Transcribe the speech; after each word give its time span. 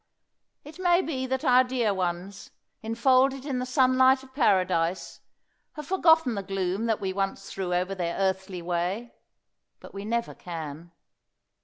It 0.63 0.79
may 0.79 1.03
be 1.03 1.27
that 1.27 1.45
our 1.45 1.63
dear 1.63 1.93
ones, 1.93 2.49
enfolded 2.81 3.45
in 3.45 3.59
the 3.59 3.67
sunlight 3.67 4.23
of 4.23 4.33
Paradise, 4.33 5.19
have 5.73 5.85
forgotten 5.85 6.33
the 6.33 6.41
gloom 6.41 6.87
that 6.87 6.99
we 6.99 7.13
once 7.13 7.51
threw 7.51 7.71
over 7.71 7.93
their 7.93 8.17
earthly 8.17 8.63
way. 8.63 9.13
But 9.79 9.93
we 9.93 10.03
never 10.03 10.33
can. 10.33 10.91